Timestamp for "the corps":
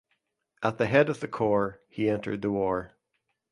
1.19-1.79